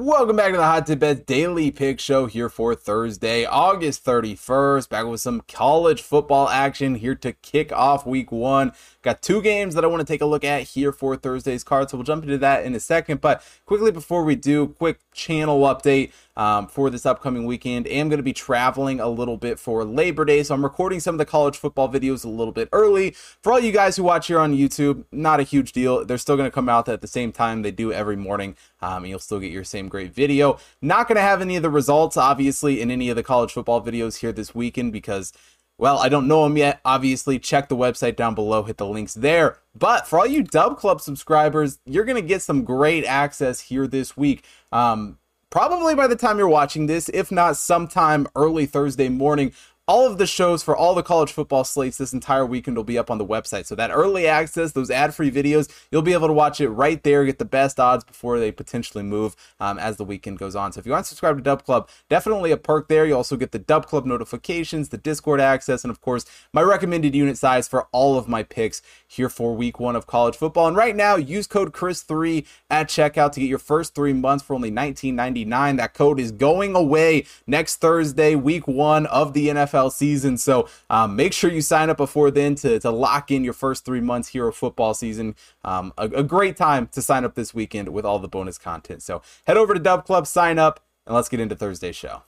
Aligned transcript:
Welcome 0.00 0.36
back 0.36 0.52
to 0.52 0.58
the 0.58 0.62
Hot 0.62 0.86
Tip 0.86 1.00
Bets 1.00 1.22
Daily 1.22 1.72
Pick 1.72 1.98
Show 1.98 2.26
here 2.26 2.48
for 2.48 2.76
Thursday, 2.76 3.44
August 3.44 4.04
31st. 4.04 4.88
Back 4.88 5.06
with 5.06 5.20
some 5.20 5.42
college 5.48 6.02
football 6.02 6.48
action 6.48 6.94
here 6.94 7.16
to 7.16 7.32
kick 7.32 7.72
off 7.72 8.06
week 8.06 8.30
one. 8.30 8.70
Got 9.08 9.22
two 9.22 9.40
games 9.40 9.74
that 9.74 9.84
I 9.84 9.86
want 9.86 10.06
to 10.06 10.12
take 10.12 10.20
a 10.20 10.26
look 10.26 10.44
at 10.44 10.64
here 10.64 10.92
for 10.92 11.16
Thursday's 11.16 11.64
card, 11.64 11.88
so 11.88 11.96
we'll 11.96 12.04
jump 12.04 12.24
into 12.24 12.36
that 12.36 12.66
in 12.66 12.74
a 12.74 12.80
second. 12.80 13.22
But 13.22 13.42
quickly 13.64 13.90
before 13.90 14.22
we 14.22 14.36
do, 14.36 14.66
quick 14.66 14.98
channel 15.14 15.60
update 15.62 16.12
um, 16.36 16.66
for 16.66 16.90
this 16.90 17.06
upcoming 17.06 17.46
weekend. 17.46 17.86
I 17.86 17.92
am 17.92 18.10
going 18.10 18.18
to 18.18 18.22
be 18.22 18.34
traveling 18.34 19.00
a 19.00 19.08
little 19.08 19.38
bit 19.38 19.58
for 19.58 19.82
Labor 19.82 20.26
Day, 20.26 20.42
so 20.42 20.54
I'm 20.54 20.62
recording 20.62 21.00
some 21.00 21.14
of 21.14 21.18
the 21.18 21.24
college 21.24 21.56
football 21.56 21.88
videos 21.88 22.22
a 22.22 22.28
little 22.28 22.52
bit 22.52 22.68
early. 22.70 23.12
For 23.42 23.50
all 23.50 23.58
you 23.58 23.72
guys 23.72 23.96
who 23.96 24.02
watch 24.02 24.26
here 24.26 24.40
on 24.40 24.54
YouTube, 24.54 25.04
not 25.10 25.40
a 25.40 25.42
huge 25.42 25.72
deal. 25.72 26.04
They're 26.04 26.18
still 26.18 26.36
going 26.36 26.50
to 26.50 26.54
come 26.54 26.68
out 26.68 26.86
at 26.86 27.00
the 27.00 27.06
same 27.06 27.32
time 27.32 27.62
they 27.62 27.70
do 27.70 27.90
every 27.90 28.16
morning, 28.16 28.56
um, 28.82 29.04
and 29.04 29.08
you'll 29.08 29.20
still 29.20 29.40
get 29.40 29.50
your 29.50 29.64
same 29.64 29.88
great 29.88 30.12
video. 30.12 30.58
Not 30.82 31.08
going 31.08 31.16
to 31.16 31.22
have 31.22 31.40
any 31.40 31.56
of 31.56 31.62
the 31.62 31.70
results, 31.70 32.18
obviously, 32.18 32.82
in 32.82 32.90
any 32.90 33.08
of 33.08 33.16
the 33.16 33.22
college 33.22 33.54
football 33.54 33.82
videos 33.82 34.18
here 34.18 34.32
this 34.32 34.54
weekend 34.54 34.92
because 34.92 35.32
well, 35.78 35.98
I 35.98 36.08
don't 36.08 36.26
know 36.26 36.42
them 36.42 36.56
yet. 36.56 36.80
Obviously, 36.84 37.38
check 37.38 37.68
the 37.68 37.76
website 37.76 38.16
down 38.16 38.34
below, 38.34 38.64
hit 38.64 38.76
the 38.76 38.86
links 38.86 39.14
there. 39.14 39.58
But 39.76 40.08
for 40.08 40.18
all 40.18 40.26
you 40.26 40.42
Dub 40.42 40.76
Club 40.76 41.00
subscribers, 41.00 41.78
you're 41.86 42.04
going 42.04 42.20
to 42.20 42.28
get 42.28 42.42
some 42.42 42.64
great 42.64 43.04
access 43.04 43.60
here 43.60 43.86
this 43.86 44.16
week. 44.16 44.44
Um, 44.72 45.18
probably 45.50 45.94
by 45.94 46.08
the 46.08 46.16
time 46.16 46.38
you're 46.38 46.48
watching 46.48 46.86
this, 46.86 47.08
if 47.10 47.30
not 47.30 47.56
sometime 47.56 48.26
early 48.34 48.66
Thursday 48.66 49.08
morning, 49.08 49.52
all 49.88 50.06
of 50.06 50.18
the 50.18 50.26
shows 50.26 50.62
for 50.62 50.76
all 50.76 50.94
the 50.94 51.02
college 51.02 51.32
football 51.32 51.64
slates 51.64 51.96
this 51.96 52.12
entire 52.12 52.44
weekend 52.44 52.76
will 52.76 52.84
be 52.84 52.98
up 52.98 53.10
on 53.10 53.16
the 53.16 53.24
website. 53.24 53.64
So 53.64 53.74
that 53.74 53.90
early 53.90 54.26
access, 54.26 54.72
those 54.72 54.90
ad-free 54.90 55.30
videos, 55.30 55.72
you'll 55.90 56.02
be 56.02 56.12
able 56.12 56.28
to 56.28 56.34
watch 56.34 56.60
it 56.60 56.68
right 56.68 57.02
there, 57.02 57.24
get 57.24 57.38
the 57.38 57.46
best 57.46 57.80
odds 57.80 58.04
before 58.04 58.38
they 58.38 58.52
potentially 58.52 59.02
move 59.02 59.34
um, 59.58 59.78
as 59.78 59.96
the 59.96 60.04
weekend 60.04 60.38
goes 60.38 60.54
on. 60.54 60.72
So 60.72 60.80
if 60.80 60.84
you 60.84 60.92
want 60.92 61.06
to 61.06 61.08
subscribe 61.08 61.38
to 61.38 61.42
Dub 61.42 61.64
Club, 61.64 61.88
definitely 62.10 62.50
a 62.50 62.58
perk 62.58 62.88
there. 62.88 63.06
You 63.06 63.16
also 63.16 63.36
get 63.36 63.52
the 63.52 63.58
Dub 63.58 63.86
Club 63.86 64.04
notifications, 64.04 64.90
the 64.90 64.98
Discord 64.98 65.40
access, 65.40 65.84
and 65.84 65.90
of 65.90 66.02
course 66.02 66.26
my 66.52 66.60
recommended 66.60 67.14
unit 67.14 67.38
size 67.38 67.66
for 67.66 67.88
all 67.90 68.18
of 68.18 68.28
my 68.28 68.42
picks 68.42 68.82
here 69.06 69.30
for 69.30 69.54
week 69.56 69.80
one 69.80 69.96
of 69.96 70.06
college 70.06 70.36
football. 70.36 70.68
And 70.68 70.76
right 70.76 70.94
now, 70.94 71.16
use 71.16 71.46
code 71.46 71.72
Chris3 71.72 72.46
at 72.68 72.88
checkout 72.88 73.32
to 73.32 73.40
get 73.40 73.48
your 73.48 73.58
first 73.58 73.94
three 73.94 74.12
months 74.12 74.44
for 74.44 74.52
only 74.52 74.70
$19.99. 74.70 75.78
That 75.78 75.94
code 75.94 76.20
is 76.20 76.30
going 76.30 76.76
away 76.76 77.24
next 77.46 77.76
Thursday, 77.76 78.34
week 78.34 78.68
one 78.68 79.06
of 79.06 79.32
the 79.32 79.48
NFL 79.48 79.77
NFL 79.78 79.92
season. 79.92 80.36
So 80.36 80.68
um, 80.90 81.16
make 81.16 81.32
sure 81.32 81.50
you 81.50 81.60
sign 81.60 81.90
up 81.90 81.96
before 81.96 82.30
then 82.30 82.54
to, 82.56 82.78
to 82.80 82.90
lock 82.90 83.30
in 83.30 83.44
your 83.44 83.52
first 83.52 83.84
three 83.84 84.00
months 84.00 84.28
here 84.28 84.48
of 84.48 84.56
football 84.56 84.94
season. 84.94 85.34
Um, 85.64 85.92
a, 85.98 86.04
a 86.06 86.22
great 86.22 86.56
time 86.56 86.88
to 86.88 87.02
sign 87.02 87.24
up 87.24 87.34
this 87.34 87.54
weekend 87.54 87.88
with 87.90 88.04
all 88.04 88.18
the 88.18 88.28
bonus 88.28 88.58
content. 88.58 89.02
So 89.02 89.22
head 89.46 89.56
over 89.56 89.74
to 89.74 89.80
Dub 89.80 90.04
Club, 90.04 90.26
sign 90.26 90.58
up, 90.58 90.80
and 91.06 91.14
let's 91.14 91.28
get 91.28 91.40
into 91.40 91.56
Thursday's 91.56 91.96
show. 91.96 92.22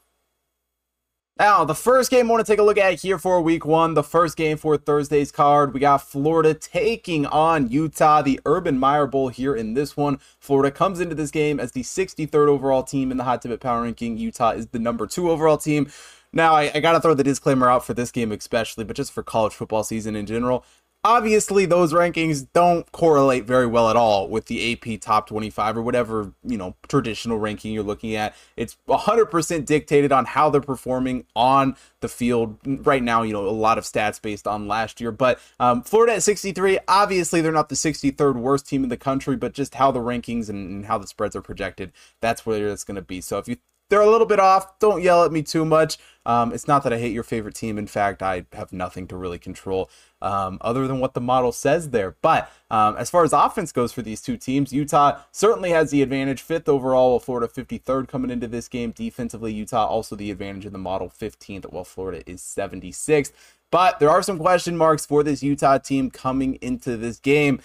Now, 1.41 1.65
the 1.65 1.75
first 1.75 2.11
game 2.11 2.27
I 2.27 2.33
want 2.33 2.45
to 2.45 2.53
take 2.53 2.59
a 2.59 2.63
look 2.63 2.77
at 2.77 3.01
here 3.01 3.17
for 3.17 3.41
week 3.41 3.65
one, 3.65 3.95
the 3.95 4.03
first 4.03 4.37
game 4.37 4.59
for 4.59 4.77
Thursday's 4.77 5.33
card, 5.33 5.73
we 5.73 5.81
got 5.81 6.03
Florida 6.03 6.53
taking 6.53 7.25
on 7.25 7.71
Utah, 7.71 8.21
the 8.21 8.39
Urban 8.45 8.79
Meyer 8.79 9.07
Bowl 9.07 9.29
here 9.29 9.57
in 9.57 9.73
this 9.73 9.97
one. 9.97 10.19
Florida 10.39 10.71
comes 10.71 11.01
into 11.01 11.15
this 11.15 11.31
game 11.31 11.59
as 11.59 11.73
the 11.73 11.81
63rd 11.81 12.49
overall 12.49 12.83
team 12.83 13.11
in 13.11 13.17
the 13.17 13.25
Hot 13.25 13.41
Tip 13.41 13.59
Power 13.59 13.85
Ranking. 13.85 14.19
Utah 14.19 14.51
is 14.51 14.67
the 14.67 14.79
number 14.79 15.07
two 15.07 15.31
overall 15.31 15.57
team. 15.57 15.91
Now, 16.33 16.55
I, 16.55 16.71
I 16.75 16.81
got 16.81 16.93
to 16.93 17.01
throw 17.01 17.15
the 17.15 17.25
disclaimer 17.25 17.69
out 17.69 17.85
for 17.85 17.95
this 17.95 18.11
game, 18.11 18.33
especially, 18.33 18.85
but 18.85 18.97
just 18.97 19.13
for 19.13 19.23
college 19.23 19.53
football 19.53 19.85
season 19.85 20.15
in 20.15 20.27
general. 20.27 20.65
Obviously, 21.03 21.65
those 21.65 21.95
rankings 21.95 22.47
don't 22.53 22.93
correlate 22.93 23.47
very 23.47 23.67
well 23.67 23.89
at 23.89 23.97
all 23.97 24.29
with 24.29 24.47
the 24.47 24.75
AP 24.75 25.01
top 25.01 25.27
25 25.27 25.79
or 25.79 25.83
whatever, 25.83 26.35
you 26.45 26.59
know, 26.59 26.77
traditional 26.89 27.39
ranking 27.39 27.73
you're 27.73 27.83
looking 27.83 28.15
at. 28.15 28.37
It's 28.55 28.77
100% 28.87 29.65
dictated 29.65 30.13
on 30.13 30.27
how 30.27 30.51
they're 30.51 30.61
performing 30.61 31.25
on 31.35 31.75
the 32.01 32.09
field. 32.09 32.59
Right 32.67 33.03
now, 33.03 33.23
you 33.23 33.33
know, 33.33 33.49
a 33.49 33.49
lot 33.49 33.79
of 33.79 33.85
stats 33.85 34.21
based 34.21 34.47
on 34.47 34.69
last 34.69 35.01
year. 35.01 35.11
But 35.11 35.41
um, 35.59 35.83
Florida 35.83 36.17
at 36.17 36.23
63, 36.23 36.81
obviously, 36.87 37.41
they're 37.41 37.51
not 37.51 37.71
the 37.71 37.77
63rd 37.77 38.35
worst 38.35 38.69
team 38.69 38.83
in 38.83 38.91
the 38.91 38.99
country, 38.99 39.37
but 39.37 39.55
just 39.55 39.77
how 39.77 39.91
the 39.91 40.01
rankings 40.01 40.51
and, 40.51 40.71
and 40.71 40.85
how 40.85 40.99
the 40.99 41.07
spreads 41.07 41.35
are 41.35 41.41
projected, 41.41 41.93
that's 42.21 42.45
where 42.45 42.69
it's 42.69 42.85
going 42.85 42.97
to 42.97 43.03
be. 43.03 43.23
So 43.23 43.39
if 43.39 43.49
you 43.49 43.57
they're 43.91 44.01
a 44.01 44.09
little 44.09 44.27
bit 44.27 44.41
off. 44.41 44.79
Don't 44.79 45.03
yell 45.03 45.25
at 45.25 45.33
me 45.33 45.43
too 45.43 45.65
much. 45.67 45.99
Um, 46.25 46.53
it's 46.53 46.69
not 46.69 46.85
that 46.85 46.93
I 46.93 46.99
hate 46.99 47.13
your 47.13 47.23
favorite 47.23 47.55
team. 47.55 47.77
In 47.77 47.87
fact, 47.87 48.23
I 48.23 48.47
have 48.53 48.73
nothing 48.73 49.07
to 49.09 49.17
really 49.17 49.39
control 49.39 49.91
um, 50.23 50.59
other 50.61 50.87
than 50.87 51.01
what 51.01 51.15
the 51.15 51.21
model 51.21 51.51
says 51.51 51.91
there. 51.91 52.17
But 52.23 52.51
um, 52.71 52.97
as 52.97 53.11
far 53.11 53.25
as 53.25 53.33
offense 53.33 53.73
goes 53.73 53.93
for 53.93 54.03
these 54.03 54.23
two 54.23 54.37
teams, 54.37 54.73
Utah 54.73 55.21
certainly 55.33 55.71
has 55.71 55.91
the 55.91 56.03
advantage, 56.03 56.41
fifth 56.41 56.69
overall, 56.69 57.11
while 57.11 57.19
Florida 57.19 57.49
53rd 57.49 58.07
coming 58.07 58.31
into 58.31 58.47
this 58.47 58.69
game. 58.69 58.93
Defensively, 58.93 59.53
Utah 59.53 59.87
also 59.87 60.15
the 60.15 60.31
advantage 60.31 60.67
in 60.67 60.73
the 60.73 60.79
model, 60.79 61.09
15th, 61.11 61.71
while 61.73 61.85
Florida 61.85 62.23
is 62.31 62.41
76th. 62.43 63.33
But 63.71 63.99
there 63.99 64.11
are 64.11 64.23
some 64.23 64.39
question 64.39 64.77
marks 64.77 65.07
for 65.07 65.23
this 65.23 65.43
Utah 65.43 65.79
team 65.79 66.11
coming 66.11 66.57
into 66.57 66.97
this 66.97 67.19
game 67.19 67.61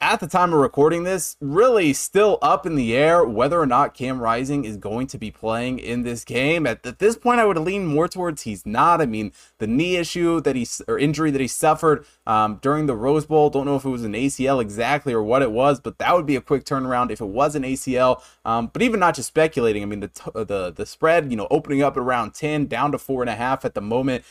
at 0.00 0.20
the 0.20 0.26
time 0.26 0.52
of 0.52 0.58
recording 0.58 1.04
this, 1.04 1.36
really 1.40 1.92
still 1.92 2.38
up 2.42 2.66
in 2.66 2.74
the 2.74 2.94
air 2.94 3.24
whether 3.24 3.58
or 3.58 3.66
not 3.66 3.94
Cam 3.94 4.20
Rising 4.20 4.64
is 4.64 4.76
going 4.76 5.06
to 5.06 5.18
be 5.18 5.30
playing 5.30 5.78
in 5.78 6.02
this 6.02 6.24
game. 6.24 6.66
At, 6.66 6.84
at, 6.86 6.98
this 6.98 7.16
point, 7.16 7.40
I 7.40 7.46
would 7.46 7.56
lean 7.56 7.86
more 7.86 8.06
towards 8.06 8.42
he's 8.42 8.66
not. 8.66 9.00
I 9.00 9.06
mean, 9.06 9.32
the 9.58 9.66
knee 9.66 9.96
issue 9.96 10.40
that 10.42 10.56
he 10.56 10.66
or 10.88 10.98
injury 10.98 11.30
that 11.30 11.40
he 11.40 11.48
suffered 11.48 12.04
um, 12.26 12.58
during 12.60 12.86
the 12.86 12.94
Rose 12.94 13.24
Bowl, 13.24 13.50
don't 13.50 13.64
know 13.66 13.76
if 13.76 13.84
it 13.84 13.90
was 13.90 14.04
an 14.04 14.12
ACL 14.12 14.60
exactly 14.60 15.12
or 15.12 15.22
what 15.22 15.42
it 15.42 15.52
was, 15.52 15.80
but 15.80 15.98
that 15.98 16.14
would 16.14 16.26
be 16.26 16.36
a 16.36 16.40
quick 16.40 16.64
turnaround 16.64 17.10
if 17.10 17.20
it 17.20 17.26
was 17.26 17.54
an 17.54 17.62
ACL. 17.62 18.22
Um, 18.44 18.70
but 18.72 18.82
even 18.82 19.00
not 19.00 19.14
just 19.14 19.28
speculating, 19.28 19.82
I 19.82 19.86
mean, 19.86 20.00
the 20.00 20.08
t- 20.08 20.30
the 20.34 20.72
the 20.74 20.86
spread, 20.86 21.30
you 21.30 21.36
know, 21.36 21.48
opening 21.50 21.82
up 21.82 21.96
at 21.96 22.00
around 22.00 22.34
ten, 22.34 22.66
down 22.66 22.92
to 22.92 22.98
four 22.98 23.22
and 23.22 23.30
a 23.30 23.36
half 23.36 23.64
at 23.64 23.74
the 23.74 23.80
moment 23.80 24.24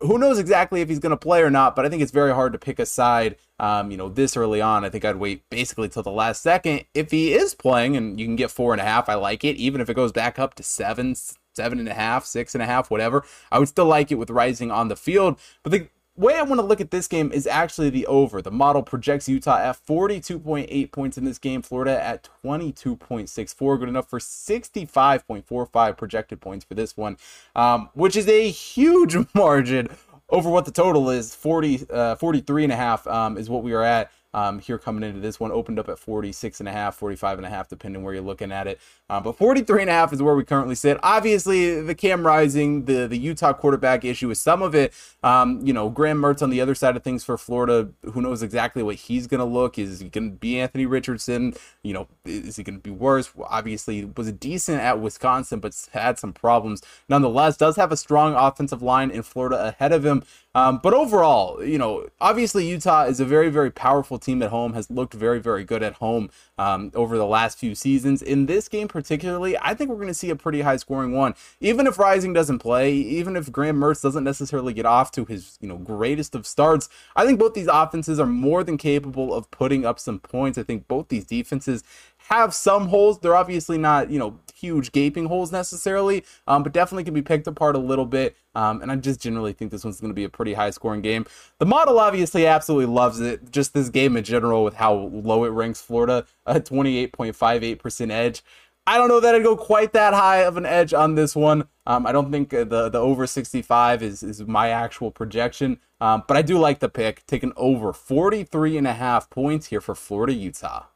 who 0.00 0.18
knows 0.18 0.38
exactly 0.38 0.80
if 0.80 0.88
he's 0.88 0.98
going 0.98 1.10
to 1.10 1.16
play 1.16 1.42
or 1.42 1.50
not, 1.50 1.76
but 1.76 1.84
I 1.84 1.88
think 1.88 2.02
it's 2.02 2.12
very 2.12 2.32
hard 2.32 2.52
to 2.52 2.58
pick 2.58 2.78
a 2.78 2.86
side, 2.86 3.36
um, 3.58 3.90
you 3.90 3.96
know, 3.96 4.08
this 4.08 4.36
early 4.36 4.60
on. 4.60 4.84
I 4.84 4.90
think 4.90 5.04
I'd 5.04 5.16
wait 5.16 5.48
basically 5.50 5.88
till 5.88 6.02
the 6.02 6.10
last 6.10 6.42
second. 6.42 6.84
If 6.94 7.10
he 7.10 7.32
is 7.32 7.54
playing 7.54 7.96
and 7.96 8.18
you 8.18 8.26
can 8.26 8.36
get 8.36 8.50
four 8.50 8.72
and 8.72 8.80
a 8.80 8.84
half, 8.84 9.08
I 9.08 9.14
like 9.14 9.44
it. 9.44 9.56
Even 9.56 9.80
if 9.80 9.88
it 9.88 9.94
goes 9.94 10.12
back 10.12 10.38
up 10.38 10.54
to 10.54 10.62
seven, 10.62 11.14
seven 11.54 11.78
and 11.78 11.88
a 11.88 11.94
half, 11.94 12.24
six 12.24 12.54
and 12.54 12.62
a 12.62 12.66
half, 12.66 12.90
whatever, 12.90 13.24
I 13.50 13.58
would 13.58 13.68
still 13.68 13.86
like 13.86 14.12
it 14.12 14.16
with 14.16 14.30
Rising 14.30 14.70
on 14.70 14.88
the 14.88 14.96
field. 14.96 15.38
But 15.62 15.72
the 15.72 15.88
way 16.18 16.36
I 16.36 16.42
want 16.42 16.60
to 16.60 16.66
look 16.66 16.80
at 16.80 16.90
this 16.90 17.06
game 17.06 17.30
is 17.32 17.46
actually 17.46 17.90
the 17.90 18.06
over. 18.06 18.42
The 18.42 18.50
model 18.50 18.82
projects 18.82 19.28
Utah 19.28 19.58
at 19.58 19.78
42.8 19.86 20.92
points 20.92 21.16
in 21.16 21.24
this 21.24 21.38
game, 21.38 21.62
Florida 21.62 22.02
at 22.02 22.28
22.64, 22.44 23.78
good 23.78 23.88
enough 23.88 24.10
for 24.10 24.18
65.45 24.18 25.96
projected 25.96 26.40
points 26.40 26.64
for 26.64 26.74
this 26.74 26.96
one, 26.96 27.16
um, 27.54 27.88
which 27.94 28.16
is 28.16 28.26
a 28.28 28.50
huge 28.50 29.16
margin 29.34 29.88
over 30.28 30.50
what 30.50 30.64
the 30.64 30.72
total 30.72 31.08
is. 31.08 31.34
40, 31.34 31.86
uh, 31.90 32.16
43 32.16 32.64
and 32.64 32.72
a 32.72 32.76
half 32.76 33.06
um, 33.06 33.38
is 33.38 33.48
what 33.48 33.62
we 33.62 33.72
are 33.72 33.84
at 33.84 34.10
um, 34.34 34.58
here 34.58 34.78
coming 34.78 35.02
into 35.02 35.20
this 35.20 35.40
one. 35.40 35.52
Opened 35.52 35.78
up 35.78 35.88
at 35.88 35.98
46 35.98 36.60
and 36.60 36.68
a 36.68 36.72
half, 36.72 36.96
45 36.96 37.38
and 37.38 37.46
a 37.46 37.50
half, 37.50 37.68
depending 37.68 38.02
where 38.02 38.14
you're 38.14 38.22
looking 38.22 38.52
at 38.52 38.66
it. 38.66 38.78
Um, 39.10 39.22
but 39.22 39.36
43 39.36 39.82
and 39.82 39.90
a 39.90 39.92
half 39.92 40.12
is 40.12 40.22
where 40.22 40.34
we 40.34 40.44
currently 40.44 40.74
sit. 40.74 40.98
Obviously, 41.02 41.80
the 41.80 41.94
Cam 41.94 42.26
Rising, 42.26 42.84
the, 42.84 43.06
the 43.06 43.16
Utah 43.16 43.52
quarterback 43.52 44.04
issue 44.04 44.30
is 44.30 44.40
some 44.40 44.62
of 44.62 44.74
it. 44.74 44.92
Um, 45.22 45.66
you 45.66 45.72
know, 45.72 45.88
Graham 45.88 46.20
Mertz 46.20 46.42
on 46.42 46.50
the 46.50 46.60
other 46.60 46.74
side 46.74 46.96
of 46.96 47.02
things 47.02 47.24
for 47.24 47.38
Florida, 47.38 47.88
who 48.12 48.20
knows 48.20 48.42
exactly 48.42 48.82
what 48.82 48.96
he's 48.96 49.26
going 49.26 49.40
to 49.40 49.44
look. 49.44 49.78
Is 49.78 50.00
he 50.00 50.08
going 50.08 50.30
to 50.32 50.36
be 50.36 50.60
Anthony 50.60 50.86
Richardson? 50.86 51.54
You 51.82 51.94
know, 51.94 52.08
is 52.24 52.56
he 52.56 52.62
going 52.62 52.76
to 52.76 52.82
be 52.82 52.90
worse? 52.90 53.32
Obviously, 53.44 54.04
was 54.16 54.30
decent 54.32 54.80
at 54.80 55.00
Wisconsin, 55.00 55.60
but 55.60 55.74
had 55.92 56.18
some 56.18 56.32
problems. 56.32 56.82
Nonetheless, 57.08 57.56
does 57.56 57.76
have 57.76 57.92
a 57.92 57.96
strong 57.96 58.34
offensive 58.34 58.82
line 58.82 59.10
in 59.10 59.22
Florida 59.22 59.68
ahead 59.68 59.92
of 59.92 60.04
him. 60.04 60.22
Um, 60.54 60.80
but 60.82 60.92
overall, 60.92 61.62
you 61.62 61.78
know, 61.78 62.08
obviously 62.20 62.66
Utah 62.66 63.04
is 63.04 63.20
a 63.20 63.24
very, 63.24 63.48
very 63.48 63.70
powerful 63.70 64.17
team 64.18 64.42
at 64.42 64.50
home, 64.50 64.72
has 64.74 64.90
looked 64.90 65.14
very, 65.14 65.38
very 65.40 65.64
good 65.64 65.82
at 65.82 65.94
home 65.94 66.30
um, 66.58 66.90
over 66.94 67.16
the 67.16 67.26
last 67.26 67.58
few 67.58 67.74
seasons. 67.74 68.22
In 68.22 68.46
this 68.46 68.68
game 68.68 68.88
particularly, 68.88 69.56
I 69.58 69.74
think 69.74 69.90
we're 69.90 69.96
going 69.96 70.08
to 70.08 70.14
see 70.14 70.30
a 70.30 70.36
pretty 70.36 70.60
high 70.60 70.76
scoring 70.76 71.12
one. 71.12 71.34
Even 71.60 71.86
if 71.86 71.98
Rising 71.98 72.32
doesn't 72.32 72.58
play, 72.58 72.92
even 72.92 73.36
if 73.36 73.50
Graham 73.50 73.78
Mertz 73.78 74.02
doesn't 74.02 74.24
necessarily 74.24 74.72
get 74.72 74.86
off 74.86 75.10
to 75.12 75.24
his, 75.24 75.58
you 75.60 75.68
know, 75.68 75.76
greatest 75.76 76.34
of 76.34 76.46
starts, 76.46 76.88
I 77.16 77.24
think 77.24 77.38
both 77.38 77.54
these 77.54 77.68
offenses 77.68 78.18
are 78.20 78.26
more 78.26 78.64
than 78.64 78.76
capable 78.76 79.34
of 79.34 79.50
putting 79.50 79.84
up 79.84 79.98
some 79.98 80.18
points. 80.18 80.58
I 80.58 80.62
think 80.62 80.88
both 80.88 81.08
these 81.08 81.24
defenses 81.24 81.82
have 82.28 82.52
some 82.52 82.88
holes. 82.88 83.18
They're 83.18 83.36
obviously 83.36 83.78
not, 83.78 84.10
you 84.10 84.18
know, 84.18 84.38
huge 84.54 84.92
gaping 84.92 85.26
holes 85.26 85.50
necessarily, 85.50 86.24
um, 86.46 86.62
but 86.62 86.72
definitely 86.72 87.04
can 87.04 87.14
be 87.14 87.22
picked 87.22 87.46
apart 87.46 87.74
a 87.74 87.78
little 87.78 88.04
bit. 88.04 88.36
Um, 88.54 88.82
and 88.82 88.92
I 88.92 88.96
just 88.96 89.20
generally 89.20 89.54
think 89.54 89.70
this 89.70 89.82
one's 89.82 90.00
going 90.00 90.10
to 90.10 90.14
be 90.14 90.24
a 90.24 90.28
pretty 90.28 90.52
high 90.52 90.70
scoring 90.70 91.00
game. 91.00 91.26
The 91.58 91.64
model 91.66 91.98
obviously 91.98 92.46
absolutely 92.46 92.92
loves 92.92 93.20
it. 93.20 93.50
Just 93.50 93.72
this 93.72 93.88
game 93.88 94.16
in 94.16 94.24
general 94.24 94.62
with 94.62 94.74
how 94.74 94.94
low 94.94 95.44
it 95.44 95.50
ranks 95.50 95.80
Florida, 95.80 96.26
a 96.44 96.60
28.58% 96.60 98.10
edge. 98.10 98.42
I 98.86 98.96
don't 98.96 99.08
know 99.08 99.20
that 99.20 99.34
I'd 99.34 99.42
go 99.42 99.56
quite 99.56 99.92
that 99.92 100.14
high 100.14 100.38
of 100.38 100.56
an 100.56 100.66
edge 100.66 100.92
on 100.94 101.14
this 101.14 101.36
one. 101.36 101.68
Um, 101.86 102.06
I 102.06 102.12
don't 102.12 102.30
think 102.30 102.50
the 102.50 102.64
the 102.64 102.98
over 102.98 103.26
65 103.26 104.02
is, 104.02 104.22
is 104.22 104.42
my 104.46 104.70
actual 104.70 105.10
projection, 105.10 105.78
um, 106.00 106.24
but 106.26 106.38
I 106.38 106.42
do 106.42 106.58
like 106.58 106.78
the 106.78 106.88
pick. 106.88 107.26
Taking 107.26 107.52
over 107.56 107.92
43 107.92 108.78
and 108.78 108.86
a 108.86 108.94
half 108.94 109.28
points 109.28 109.66
here 109.66 109.82
for 109.82 109.94
Florida, 109.94 110.32
Utah. 110.32 110.86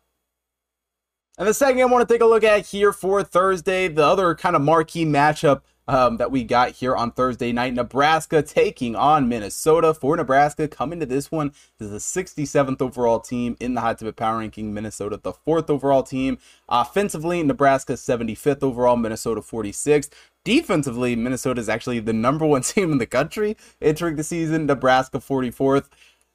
And 1.43 1.49
the 1.49 1.55
second 1.55 1.81
I 1.81 1.87
want 1.87 2.09
to 2.09 2.15
take 2.15 2.23
a 2.23 2.25
look 2.25 2.45
at 2.45 2.67
here 2.67 2.93
for 2.93 3.25
Thursday, 3.25 3.89
the 3.89 4.05
other 4.05 4.33
kind 4.37 4.55
of 4.55 4.63
marquee 4.63 5.05
matchup 5.05 5.63
um, 5.89 6.19
that 6.19 6.31
we 6.31 6.45
got 6.45 6.71
here 6.71 6.95
on 6.95 7.11
Thursday 7.11 7.51
night. 7.51 7.75
Nebraska 7.75 8.43
taking 8.43 8.95
on 8.95 9.29
Minnesota. 9.29 9.93
For 9.93 10.17
Nebraska, 10.17 10.69
coming 10.69 11.01
to 11.01 11.07
this 11.07 11.33
one 11.33 11.51
is 11.81 11.91
the 11.91 11.97
67th 11.97 12.81
overall 12.81 13.19
team 13.19 13.57
in 13.59 13.75
the 13.75 13.81
Hot 13.81 13.99
Tip 13.99 14.15
Power 14.15 14.39
Ranking. 14.39 14.73
Minnesota, 14.73 15.19
the 15.21 15.33
fourth 15.33 15.69
overall 15.69 16.05
team. 16.05 16.39
Offensively, 16.69 17.43
Nebraska 17.43 17.95
75th 17.95 18.63
overall, 18.63 18.95
Minnesota 18.95 19.41
46th. 19.41 20.11
Defensively, 20.45 21.17
Minnesota 21.17 21.61
is 21.61 21.69
actually 21.69 21.99
the 21.99 22.13
number 22.13 22.47
one 22.47 22.63
team 22.63 22.93
in 22.93 22.99
the 22.99 23.05
country 23.05 23.57
entering 23.81 24.15
the 24.15 24.23
season. 24.23 24.67
Nebraska 24.67 25.19
44th. 25.19 25.87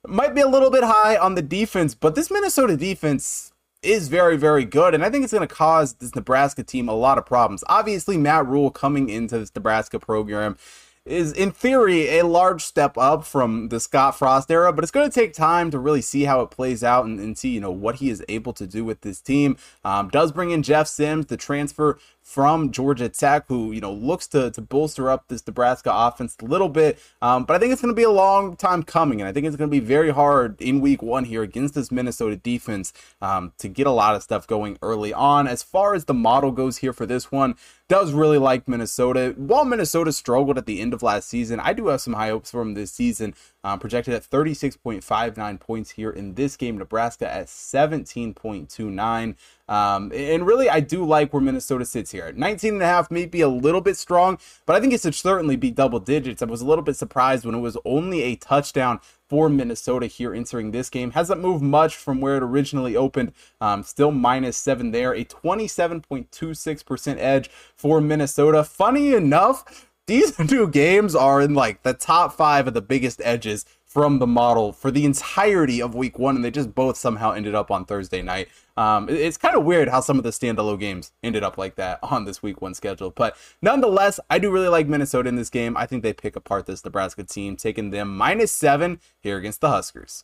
Might 0.05 0.35
be 0.35 0.41
a 0.41 0.49
little 0.49 0.69
bit 0.69 0.83
high 0.83 1.15
on 1.15 1.35
the 1.35 1.41
defense, 1.41 1.95
but 1.95 2.15
this 2.15 2.29
Minnesota 2.29 2.75
defense 2.75 3.53
is 3.87 4.09
very, 4.09 4.37
very 4.37 4.65
good. 4.65 4.93
And 4.93 5.03
I 5.03 5.09
think 5.09 5.23
it's 5.23 5.33
going 5.33 5.47
to 5.47 5.53
cause 5.53 5.93
this 5.93 6.13
Nebraska 6.13 6.61
team 6.63 6.89
a 6.89 6.93
lot 6.93 7.17
of 7.17 7.25
problems. 7.25 7.63
Obviously, 7.67 8.17
Matt 8.17 8.45
Rhule 8.45 8.69
coming 8.69 9.09
into 9.09 9.39
this 9.39 9.55
Nebraska 9.55 9.97
program 9.99 10.57
is 11.05 11.31
in 11.31 11.51
theory 11.51 12.19
a 12.19 12.25
large 12.25 12.61
step 12.61 12.97
up 12.97 13.25
from 13.25 13.69
the 13.69 13.79
Scott 13.79 14.17
Frost 14.17 14.51
era, 14.51 14.73
but 14.73 14.83
it's 14.83 14.91
going 14.91 15.09
to 15.09 15.13
take 15.19 15.33
time 15.33 15.71
to 15.71 15.79
really 15.79 16.01
see 16.01 16.25
how 16.25 16.41
it 16.41 16.51
plays 16.51 16.83
out 16.83 17.05
and, 17.05 17.17
and 17.17 17.37
see, 17.37 17.49
you 17.49 17.61
know, 17.61 17.71
what 17.71 17.95
he 17.95 18.09
is 18.09 18.21
able 18.27 18.51
to 18.51 18.67
do 18.67 18.83
with 18.83 19.01
this 19.01 19.21
team. 19.21 19.55
Um, 19.85 20.09
does 20.09 20.33
bring 20.33 20.51
in 20.51 20.63
Jeff 20.63 20.87
Sims, 20.87 21.27
the 21.27 21.37
transfer 21.37 21.97
from 22.27 22.71
Georgia 22.73 23.07
Tech, 23.07 23.45
who 23.47 23.71
you 23.71 23.79
know 23.79 23.93
looks 23.93 24.27
to 24.27 24.51
to 24.51 24.61
bolster 24.61 25.09
up 25.09 25.29
this 25.29 25.47
Nebraska 25.47 25.89
offense 25.93 26.35
a 26.41 26.45
little 26.45 26.67
bit. 26.67 26.99
Um, 27.21 27.45
but 27.45 27.55
I 27.55 27.59
think 27.59 27.71
it's 27.71 27.81
going 27.81 27.93
to 27.93 27.95
be 27.95 28.03
a 28.03 28.11
long 28.11 28.57
time 28.57 28.83
coming, 28.83 29.21
and 29.21 29.29
I 29.29 29.31
think 29.31 29.47
it's 29.47 29.55
going 29.55 29.69
to 29.69 29.71
be 29.71 29.79
very 29.79 30.09
hard 30.09 30.61
in 30.61 30.81
Week 30.81 31.01
One 31.01 31.23
here 31.23 31.41
against 31.41 31.73
this 31.73 31.89
Minnesota 31.89 32.35
defense 32.35 32.91
um, 33.21 33.53
to 33.59 33.69
get 33.69 33.87
a 33.87 33.91
lot 33.91 34.13
of 34.13 34.23
stuff 34.23 34.45
going 34.45 34.77
early 34.81 35.13
on. 35.13 35.47
As 35.47 35.63
far 35.63 35.95
as 35.95 36.03
the 36.03 36.13
model 36.13 36.51
goes 36.51 36.77
here 36.77 36.91
for 36.91 37.05
this 37.05 37.31
one, 37.31 37.55
does 37.87 38.11
really 38.11 38.37
like 38.37 38.67
Minnesota. 38.67 39.33
While 39.37 39.63
Minnesota 39.63 40.11
struggled 40.11 40.57
at 40.57 40.65
the 40.65 40.81
end 40.81 40.93
of 40.93 41.01
last 41.01 41.29
season, 41.29 41.61
I 41.61 41.71
do 41.71 41.87
have 41.87 42.01
some 42.01 42.13
high 42.13 42.29
hopes 42.29 42.51
for 42.51 42.59
them 42.59 42.73
this 42.73 42.91
season. 42.91 43.35
Um, 43.67 43.79
projected 43.79 44.13
at 44.13 44.23
36.59 44.23 45.59
points 45.59 45.91
here 45.91 46.09
in 46.09 46.35
this 46.35 46.55
game. 46.55 46.77
Nebraska 46.77 47.29
at 47.29 47.47
17.29. 47.47 49.35
Um, 49.67 50.11
and 50.15 50.47
really, 50.47 50.69
I 50.69 50.79
do 50.79 51.03
like 51.03 51.33
where 51.33 51.41
Minnesota 51.41 51.83
sits 51.83 52.11
here. 52.11 52.31
19 52.31 52.75
and 52.75 52.81
a 52.81 52.85
half 52.85 53.11
may 53.11 53.25
be 53.25 53.41
a 53.41 53.49
little 53.49 53.81
bit 53.81 53.97
strong, 53.97 54.37
but 54.65 54.77
I 54.77 54.79
think 54.79 54.93
it 54.93 55.01
should 55.01 55.15
certainly 55.15 55.57
be 55.57 55.69
double 55.69 55.99
digits. 55.99 56.41
I 56.41 56.45
was 56.45 56.61
a 56.61 56.65
little 56.65 56.81
bit 56.81 56.95
surprised 56.95 57.43
when 57.43 57.55
it 57.55 57.59
was 57.59 57.75
only 57.83 58.23
a 58.23 58.37
touchdown 58.37 59.01
for 59.27 59.49
Minnesota 59.49 60.07
here 60.07 60.33
entering 60.33 60.71
this 60.71 60.89
game. 60.89 61.11
Hasn't 61.11 61.41
moved 61.41 61.61
much 61.61 61.97
from 61.97 62.21
where 62.21 62.37
it 62.37 62.43
originally 62.43 62.95
opened. 62.95 63.33
Um, 63.59 63.83
still 63.83 64.11
minus 64.11 64.55
seven 64.55 64.91
there. 64.91 65.11
A 65.13 65.25
27.26% 65.25 67.17
edge 67.17 67.49
for 67.75 67.99
Minnesota. 67.99 68.63
Funny 68.63 69.13
enough, 69.13 69.89
these 70.07 70.35
two 70.47 70.67
games 70.67 71.15
are 71.15 71.41
in 71.41 71.53
like 71.53 71.83
the 71.83 71.93
top 71.93 72.33
five 72.33 72.67
of 72.67 72.73
the 72.73 72.81
biggest 72.81 73.21
edges 73.23 73.65
from 73.85 74.19
the 74.19 74.27
model 74.27 74.73
for 74.73 74.91
the 74.91 75.05
entirety 75.05 75.81
of 75.81 75.95
week 75.95 76.19
one, 76.19 76.35
and 76.35 76.43
they 76.43 76.51
just 76.51 76.75
both 76.75 76.97
somehow 76.97 77.31
ended 77.31 77.55
up 77.55 77.71
on 77.71 77.85
Thursday 77.85 78.21
night. 78.21 78.49
Um, 78.75 79.07
it's 79.09 79.37
kind 79.37 79.55
of 79.55 79.63
weird 79.63 79.87
how 79.87 80.01
some 80.01 80.17
of 80.17 80.23
the 80.23 80.29
standalone 80.29 80.79
games 80.79 81.13
ended 81.23 81.43
up 81.43 81.57
like 81.57 81.75
that 81.75 81.99
on 82.03 82.25
this 82.25 82.43
week 82.43 82.61
one 82.61 82.73
schedule. 82.73 83.11
But 83.11 83.37
nonetheless, 83.61 84.19
I 84.29 84.39
do 84.39 84.51
really 84.51 84.67
like 84.67 84.87
Minnesota 84.87 85.29
in 85.29 85.35
this 85.35 85.49
game. 85.49 85.77
I 85.77 85.85
think 85.85 86.03
they 86.03 86.13
pick 86.13 86.35
apart 86.35 86.65
this 86.65 86.83
Nebraska 86.83 87.23
team, 87.23 87.55
taking 87.55 87.89
them 87.89 88.15
minus 88.15 88.51
seven 88.51 88.99
here 89.19 89.37
against 89.37 89.61
the 89.61 89.69
Huskers. 89.69 90.23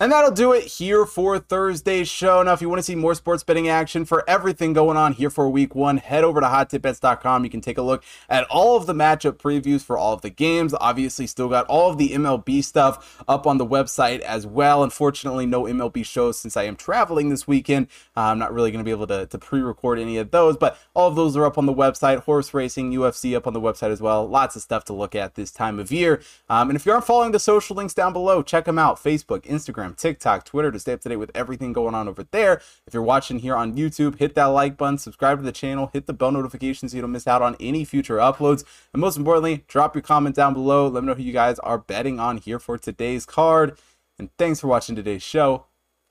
And 0.00 0.12
that'll 0.12 0.30
do 0.30 0.52
it 0.52 0.62
here 0.62 1.04
for 1.04 1.40
Thursday's 1.40 2.08
show. 2.08 2.40
Now, 2.44 2.52
if 2.52 2.62
you 2.62 2.68
want 2.68 2.78
to 2.78 2.84
see 2.84 2.94
more 2.94 3.16
sports 3.16 3.42
betting 3.42 3.68
action 3.68 4.04
for 4.04 4.22
everything 4.30 4.72
going 4.72 4.96
on 4.96 5.14
here 5.14 5.28
for 5.28 5.48
week 5.48 5.74
one, 5.74 5.96
head 5.96 6.22
over 6.22 6.40
to 6.40 6.46
hottipbets.com. 6.46 7.42
You 7.42 7.50
can 7.50 7.60
take 7.60 7.78
a 7.78 7.82
look 7.82 8.04
at 8.28 8.44
all 8.44 8.76
of 8.76 8.86
the 8.86 8.92
matchup 8.92 9.38
previews 9.38 9.82
for 9.82 9.98
all 9.98 10.12
of 10.12 10.22
the 10.22 10.30
games. 10.30 10.72
Obviously, 10.80 11.26
still 11.26 11.48
got 11.48 11.66
all 11.66 11.90
of 11.90 11.98
the 11.98 12.10
MLB 12.10 12.62
stuff 12.62 13.24
up 13.26 13.44
on 13.44 13.58
the 13.58 13.66
website 13.66 14.20
as 14.20 14.46
well. 14.46 14.84
Unfortunately, 14.84 15.46
no 15.46 15.64
MLB 15.64 16.04
shows 16.04 16.38
since 16.38 16.56
I 16.56 16.62
am 16.62 16.76
traveling 16.76 17.28
this 17.28 17.48
weekend. 17.48 17.88
I'm 18.14 18.38
not 18.38 18.54
really 18.54 18.70
going 18.70 18.84
to 18.84 18.88
be 18.88 18.92
able 18.92 19.08
to, 19.08 19.26
to 19.26 19.38
pre 19.38 19.60
record 19.60 19.98
any 19.98 20.16
of 20.18 20.30
those, 20.30 20.56
but 20.56 20.78
all 20.94 21.08
of 21.08 21.16
those 21.16 21.36
are 21.36 21.44
up 21.44 21.58
on 21.58 21.66
the 21.66 21.74
website. 21.74 22.22
Horse 22.22 22.54
racing, 22.54 22.92
UFC 22.92 23.34
up 23.34 23.48
on 23.48 23.52
the 23.52 23.60
website 23.60 23.90
as 23.90 24.00
well. 24.00 24.28
Lots 24.28 24.54
of 24.54 24.62
stuff 24.62 24.84
to 24.84 24.92
look 24.92 25.16
at 25.16 25.34
this 25.34 25.50
time 25.50 25.80
of 25.80 25.90
year. 25.90 26.22
Um, 26.48 26.70
and 26.70 26.76
if 26.76 26.86
you 26.86 26.92
aren't 26.92 27.04
following 27.04 27.32
the 27.32 27.40
social 27.40 27.74
links 27.74 27.94
down 27.94 28.12
below, 28.12 28.42
check 28.42 28.66
them 28.66 28.78
out 28.78 29.02
Facebook, 29.02 29.42
Instagram. 29.42 29.87
Instagram, 29.88 29.96
TikTok, 29.96 30.44
Twitter 30.44 30.70
to 30.70 30.78
stay 30.78 30.92
up 30.92 31.00
to 31.02 31.08
date 31.08 31.16
with 31.16 31.30
everything 31.34 31.72
going 31.72 31.94
on 31.94 32.08
over 32.08 32.24
there. 32.30 32.60
If 32.86 32.94
you're 32.94 33.02
watching 33.02 33.40
here 33.40 33.56
on 33.56 33.76
YouTube, 33.76 34.18
hit 34.18 34.34
that 34.34 34.46
like 34.46 34.76
button, 34.76 34.98
subscribe 34.98 35.38
to 35.38 35.44
the 35.44 35.52
channel, 35.52 35.90
hit 35.92 36.06
the 36.06 36.12
bell 36.12 36.32
notification 36.32 36.88
so 36.88 36.96
you 36.96 37.02
don't 37.02 37.12
miss 37.12 37.26
out 37.26 37.42
on 37.42 37.56
any 37.60 37.84
future 37.84 38.16
uploads. 38.16 38.64
And 38.92 39.00
most 39.00 39.16
importantly, 39.16 39.64
drop 39.68 39.94
your 39.94 40.02
comment 40.02 40.36
down 40.36 40.54
below. 40.54 40.88
Let 40.88 41.02
me 41.02 41.08
know 41.08 41.14
who 41.14 41.22
you 41.22 41.32
guys 41.32 41.58
are 41.60 41.78
betting 41.78 42.20
on 42.20 42.38
here 42.38 42.58
for 42.58 42.78
today's 42.78 43.26
card. 43.26 43.78
And 44.18 44.30
thanks 44.38 44.60
for 44.60 44.66
watching 44.66 44.96
today's 44.96 45.22
show. 45.22 45.66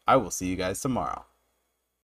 I 0.07 0.15
will 0.18 0.31
see 0.31 0.47
you 0.47 0.56
guys 0.56 0.79
tomorrow. 0.79 1.26